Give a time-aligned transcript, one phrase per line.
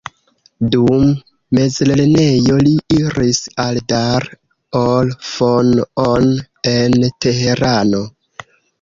[0.75, 1.03] Dum
[1.57, 4.27] mezlernejo li iris al Dar
[4.83, 6.35] ol-Fonoon
[6.77, 8.07] en Teherano.